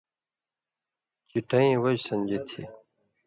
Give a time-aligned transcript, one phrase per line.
[1.29, 2.61] چِٹئیں وجہۡ سَن٘دُژیۡ تھی